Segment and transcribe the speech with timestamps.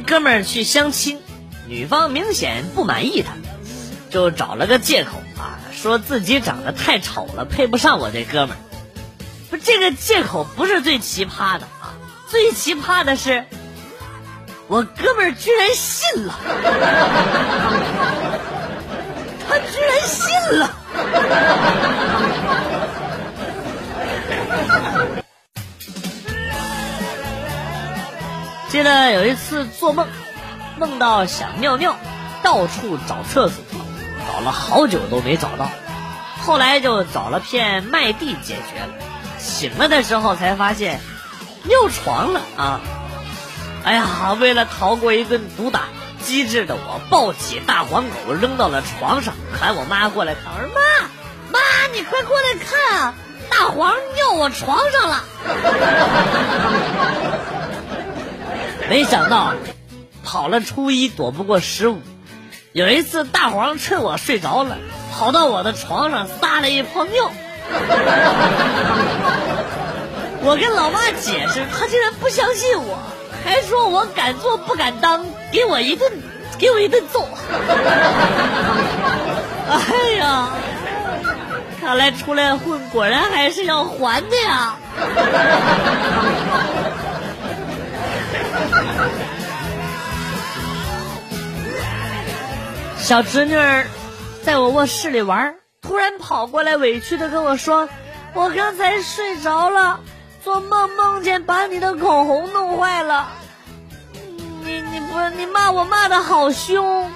[0.00, 1.20] 哥们儿去相亲，
[1.68, 3.34] 女方明显不满意他，
[4.10, 8.58] 就找了个借口啊，说自己长得太丑了，配不上我这哥们儿。
[9.50, 11.94] 不，这个借口不是最奇葩的啊，
[12.28, 13.44] 最奇葩的是，
[14.66, 16.34] 我哥们儿居然信了，
[19.48, 20.76] 他居然信了。
[28.70, 30.06] 记得有一次做梦，
[30.78, 31.96] 梦到想尿尿，
[32.40, 33.64] 到处找厕所，
[34.32, 35.68] 找了好久都没找到，
[36.40, 38.92] 后来就找了片麦地解决了。
[39.38, 41.00] 醒了的时候才发现，
[41.64, 42.80] 尿床了啊！
[43.82, 45.86] 哎呀，为了逃过一顿毒打，
[46.22, 50.52] 机智的我抱起大黄狗扔到了床上，喊我妈过来看。
[50.54, 50.80] 我说妈，
[51.50, 51.58] 妈，
[51.92, 53.14] 你快过来看啊！
[53.50, 55.24] 大黄尿我床上了。
[58.90, 59.54] 没想到，
[60.24, 62.00] 跑了初一躲不过十五。
[62.72, 64.78] 有一次，大黄趁我睡着了，
[65.12, 67.30] 跑到我的床上撒了一泡尿。
[70.42, 72.98] 我跟老妈解释，她竟然不相信我，
[73.44, 76.10] 还说我敢做不敢当，给我一顿，
[76.58, 77.28] 给我一顿揍。
[79.70, 79.78] 哎
[80.18, 80.48] 呀，
[81.80, 84.74] 看来出来混，果然还是要还的呀。
[92.98, 93.54] 小侄女
[94.42, 97.88] 在我卧室里玩，突然跑过来，委屈的跟我说
[98.34, 100.00] ：“我刚才睡着了，
[100.44, 103.30] 做梦梦见把你的口红弄坏了。
[104.64, 107.10] 你你不你骂我骂的好凶。”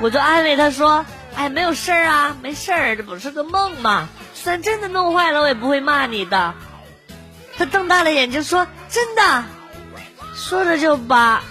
[0.00, 4.08] 我就安慰她说：“哎，没有事儿啊，没事儿，这不是个梦吗？
[4.34, 6.54] 算真的弄坏了，我也不会骂你的。”
[7.56, 9.44] 她瞪大了眼睛说：“真的。”
[10.38, 11.42] 说着就把。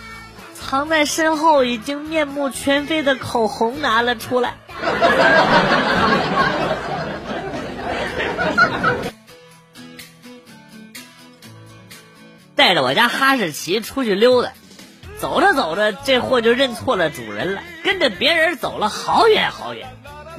[0.59, 4.55] 藏在身后已经面目全非的口红拿了出来，
[12.55, 14.51] 带着我家哈士奇出去溜达，
[15.19, 19.87] 走着走着，这货就认错了主人了，跟着别人走了好远好远，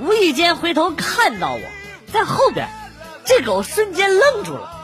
[0.00, 1.60] 无意间回头看到我
[2.12, 2.68] 在后边，
[3.24, 4.77] 这狗瞬间愣住了。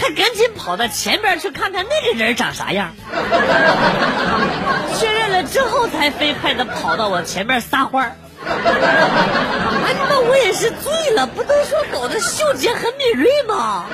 [0.00, 2.94] 他赶紧跑到前边去看看那个人长啥样，
[4.98, 8.16] 确认了之后才飞快的跑到我前面撒欢儿。
[8.42, 13.84] 哎，那我也是醉了，不都说狗的嗅觉很敏锐吗？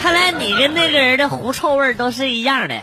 [0.00, 2.74] 看来你跟那个人的狐臭味都是一样的。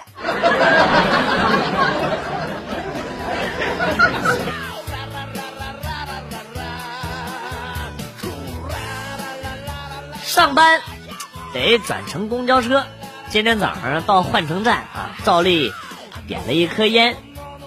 [10.24, 10.82] 上班
[11.54, 12.86] 得转乘公交车，
[13.30, 15.72] 今天早上到换乘站啊，照例
[16.28, 17.18] 点了一颗烟，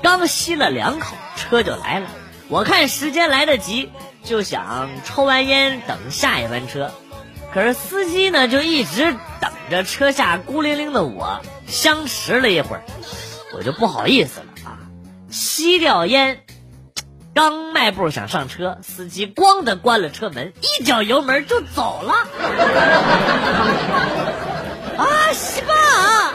[0.02, 2.08] 刚吸了两口，车就来了。
[2.48, 3.90] 我看时间来得及，
[4.24, 6.92] 就想抽完烟等下一班车，
[7.52, 12.82] 可是司机呢就一直等着车下孤零零的我，相持了一会儿，
[13.54, 14.78] 我就不好意思了啊，
[15.30, 16.40] 吸掉烟。
[17.36, 22.14] 刚迈步想上车，司机咣的关了车门，一脚油门就走了。
[24.96, 25.04] 啊，
[25.34, 26.32] 西吧！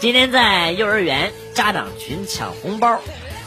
[0.00, 2.98] 今天在幼儿园家长群抢红包，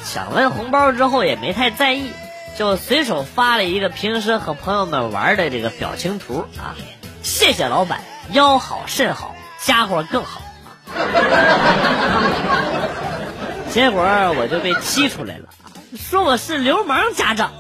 [0.10, 2.14] 抢完红包之后也没太在意，
[2.58, 6.76] 就随手发了一个平时和朋友们玩的这个表情图啊，
[7.24, 8.00] 谢谢老板，
[8.32, 9.36] 腰好肾好。
[9.60, 10.42] 家伙更好，
[13.72, 14.02] 结果
[14.38, 15.46] 我就被踢出来了，
[15.98, 17.52] 说我是流氓家长，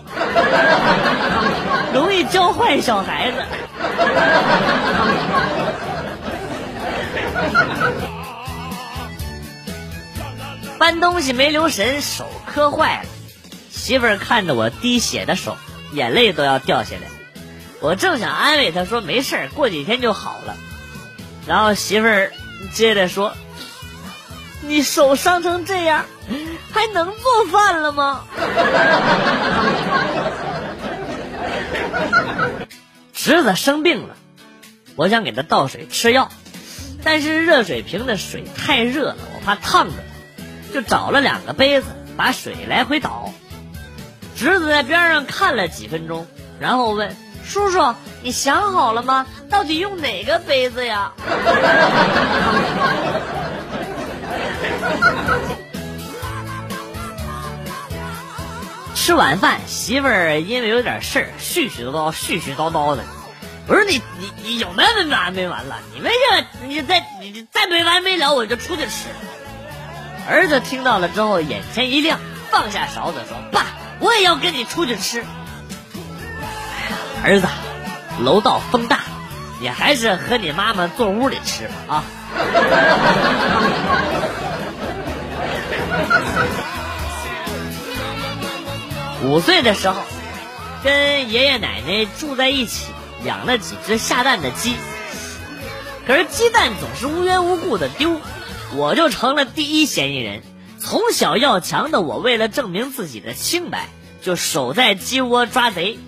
[1.94, 3.38] 容易教坏小孩子。
[10.77, 13.09] 搬东西没留神，手磕坏了，
[13.71, 15.57] 媳妇儿看着我滴血的手，
[15.91, 17.01] 眼泪都要掉下来。
[17.81, 20.55] 我正想安慰她说没事过几天就好了。
[21.47, 22.31] 然后媳妇儿
[22.73, 23.33] 接着说
[24.61, 26.05] ：“你手伤成这样，
[26.73, 28.25] 还能做饭了吗？”
[33.13, 34.15] 侄子生病了，
[34.95, 36.29] 我想给他倒水吃药，
[37.03, 39.93] 但是热水瓶的水太热了，我怕烫着，
[40.73, 43.31] 就找了两个杯子，把水来回倒。
[44.35, 46.27] 侄子在边上看了几分钟，
[46.59, 47.15] 然后问。
[47.47, 49.25] 叔叔，你想好了吗？
[49.49, 51.13] 到底用哪个杯子呀？
[58.94, 63.03] 吃晚饭，媳妇儿因为有点事儿，絮絮叨叨、絮絮叨叨的。
[63.67, 65.77] 我说你你你有没没完没完了？
[65.93, 69.07] 你们这你再你再没完没了，我就出去吃。
[70.29, 72.19] 儿子听到了之后，眼前一亮，
[72.51, 73.65] 放下勺子说：“爸，
[74.00, 75.23] 我也要跟你出去吃。”
[77.27, 77.47] 儿子，
[78.21, 79.01] 楼道风大，
[79.59, 82.03] 你还是和你妈妈坐屋里吃吧啊。
[89.25, 89.97] 五岁的时候，
[90.85, 92.85] 跟爷爷奶奶住在一起，
[93.25, 94.77] 养了几只下蛋的鸡。
[96.06, 98.21] 可是鸡蛋总是无缘无故的丢，
[98.74, 100.44] 我就成了第一嫌疑人。
[100.79, 103.89] 从小要强的我，为了证明自己的清白，
[104.21, 106.00] 就守在鸡窝抓贼。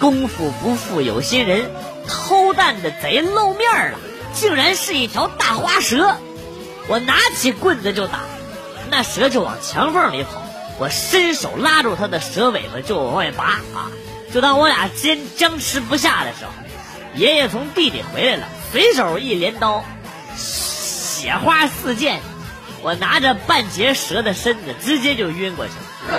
[0.00, 1.70] 功夫不负有心人，
[2.08, 3.98] 偷蛋的贼露面了，
[4.32, 6.16] 竟然是一条大花蛇。
[6.88, 8.20] 我拿起棍子就打，
[8.90, 10.42] 那蛇就往墙缝里跑。
[10.78, 13.92] 我伸手拉住他的蛇尾巴就往外拔啊！
[14.32, 16.52] 就当我俩坚僵持不下的时候，
[17.14, 19.84] 爷爷从地里回来了，随手一镰刀，
[20.34, 22.20] 血花四溅。
[22.82, 26.16] 我拿着半截蛇的身子，直接就晕过去了。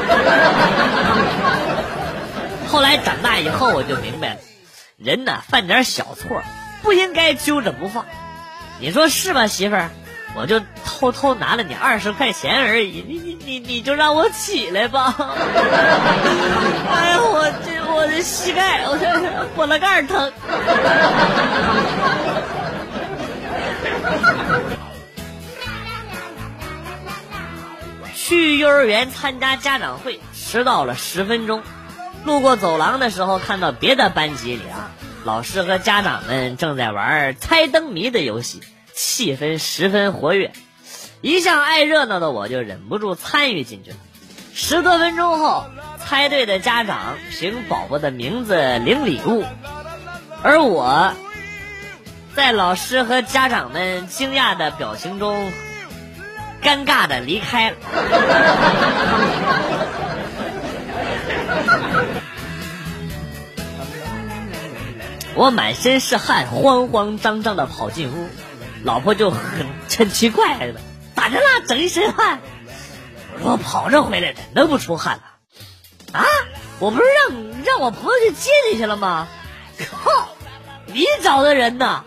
[2.71, 4.39] 后来长大以后，我就明白了，
[4.97, 6.41] 人呢，犯点小错
[6.81, 8.05] 不应该揪着不放。
[8.79, 9.89] 你说是吧，媳妇儿？
[10.33, 15.13] 我就偷偷拿了你二十块钱而已，你你你你就让我起来吧！
[15.19, 20.31] 哎呀，我这我的膝盖， 我这脖子盖疼。
[28.15, 31.61] 去幼儿园参加家长会，迟到了十分钟。
[32.25, 34.91] 路过走廊的时候，看到别的班级里啊，
[35.23, 38.61] 老师和家长们正在玩猜灯谜的游戏。
[38.93, 40.51] 气氛十分活跃，
[41.21, 43.97] 一向爱热闹的我就忍不住参与进去了。
[44.53, 45.65] 十多分钟后，
[45.97, 49.45] 猜对的家长凭宝宝的名字领礼物，
[50.43, 51.13] 而我
[52.35, 55.51] 在老师和家长们惊讶的表情中，
[56.61, 57.77] 尴尬的离开了。
[65.35, 68.29] 我满身是汗，慌慌张张的跑进屋。
[68.83, 69.39] 老婆就很
[69.97, 70.79] 很奇怪了，
[71.15, 71.61] 咋的啦？
[71.67, 72.39] 整一身汗。
[73.39, 75.23] 我说跑着回来的，能不出汗了？
[76.19, 76.25] 啊！
[76.79, 79.27] 我不是让让我朋友去接你去了吗？
[80.03, 80.29] 靠！
[80.87, 82.03] 你找的人呢？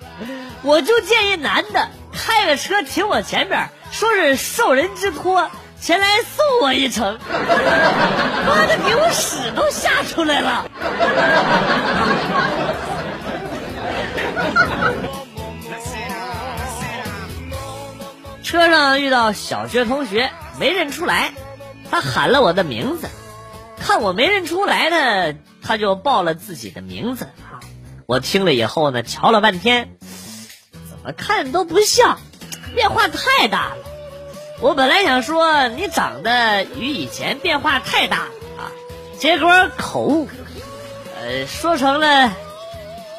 [0.62, 5.50] 我就见一男的开个车停我前边，说是受人之托
[5.80, 7.18] 前来送我一程。
[7.28, 10.66] 妈的，给我屎都吓出来了！
[18.54, 20.30] 车上遇到小学同学，
[20.60, 21.32] 没认出来，
[21.90, 23.08] 他喊了我的名字，
[23.80, 27.58] 看我没认出来呢，他就报了自己的名字啊。
[28.06, 29.96] 我听了以后呢，瞧了半天，
[30.88, 32.20] 怎么看都不像，
[32.76, 33.76] 变化太大了。
[34.60, 38.70] 我本来想说你长得与以前变化太大了啊，
[39.18, 40.28] 结果口误，
[41.20, 42.32] 呃，说成了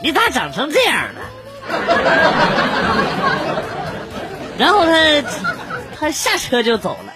[0.02, 1.20] 你咋长成这样呢？
[4.58, 5.24] 然后他
[6.00, 7.14] 他下车就走了。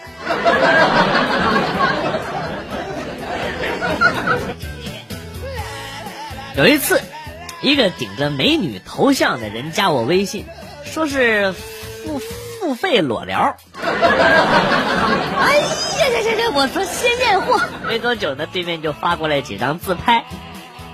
[6.55, 7.01] 有一次，
[7.61, 10.45] 一个顶着美女头像的人加我微信，
[10.83, 13.55] 说是付付费裸聊。
[13.81, 16.51] 哎呀呀呀呀！
[16.53, 17.61] 我说先验货。
[17.87, 20.25] 没多久呢，对面就发过来几张自拍。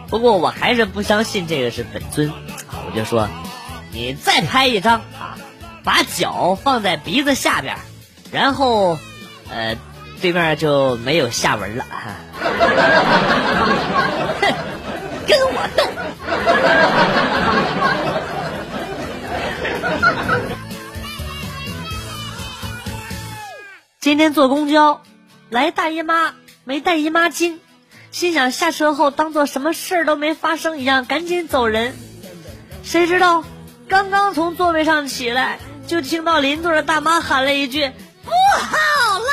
[0.08, 2.32] 不过我还是不相信这个是本尊，
[2.70, 3.28] 我就说
[3.92, 5.36] 你再拍一张啊。
[5.86, 7.78] 把脚放在鼻子下边，
[8.32, 8.98] 然后，
[9.52, 9.78] 呃，
[10.20, 11.86] 对面就没有下文了。
[14.42, 14.54] 哼，
[15.28, 15.84] 跟我斗！
[24.00, 25.04] 今天坐公交，
[25.50, 27.60] 来大姨妈没带姨妈巾，
[28.12, 31.94] 心想下车后当做什么事儿都没发生一样，赶紧走人。
[32.84, 33.44] 谁知道
[33.88, 35.60] 刚刚从座位上起来。
[35.88, 37.88] 就听到邻座的大妈喊了一句
[38.26, 38.76] ：“不好
[39.20, 39.30] 了，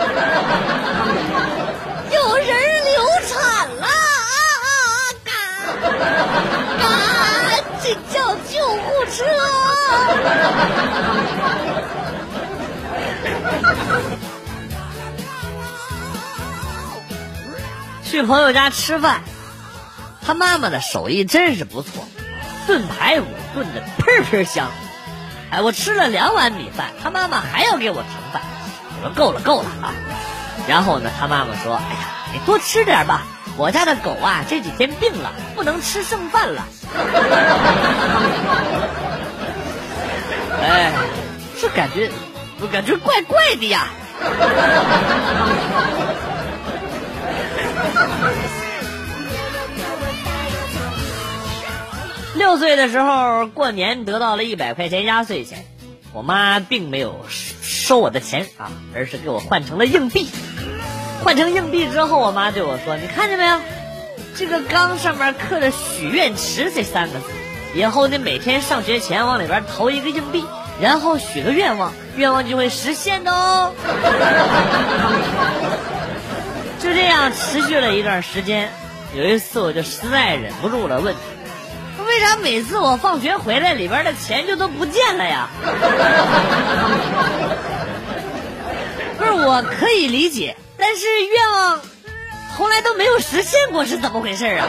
[2.10, 2.48] 有人
[2.84, 3.86] 流产了，
[5.24, 5.32] 赶
[6.78, 6.80] 赶
[7.80, 9.24] 紧叫救护车！”
[18.04, 19.22] 去朋友家吃饭，
[20.26, 22.04] 他妈妈的手艺真是不错。
[22.66, 24.68] 炖排骨炖的喷喷香，
[25.50, 28.42] 哎，我吃了两碗米饭，他妈妈还要给我盛饭，
[29.02, 29.92] 我说够了够了啊！
[30.68, 31.98] 然后呢，他妈妈说：“哎呀，
[32.32, 33.22] 你多吃点吧，
[33.56, 36.64] 我家的狗啊这几天病了，不能吃剩饭了。
[40.62, 40.92] ”哎，
[41.60, 42.10] 这感觉，
[42.60, 43.88] 我感觉怪怪的呀。
[52.40, 55.66] 六岁的时候过年得到了一百块钱压岁钱，
[56.14, 57.26] 我妈并没有
[57.60, 60.26] 收我的钱啊，而是给我换成了硬币。
[61.22, 63.60] 换成硬币之后，我妈对我说：“你看见没有？
[64.36, 67.26] 这个缸上面刻着‘许愿池’这三个字，
[67.74, 70.42] 以后你每天上学前往里边投一个硬币，
[70.80, 73.74] 然后许个愿望，愿望就会实现的哦。
[76.80, 78.70] ”就这样持续了一段时间，
[79.14, 81.14] 有一次我就实在忍不住了，问。
[82.20, 85.48] 为啥每次我放学回来，里边的钱就都不见了呀？
[89.16, 91.80] 不是，我可以理解，但是愿望
[92.54, 94.66] 从来都没有实现过，是怎么回事啊？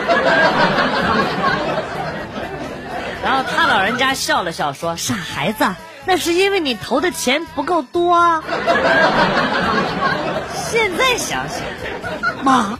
[3.21, 5.65] 然后他老人家笑了笑说：“傻孩子，
[6.05, 8.41] 那是因为你投的钱不够多啊。”
[10.71, 11.59] 现在想想，
[12.45, 12.79] 妈。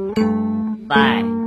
[0.91, 1.40] Bye.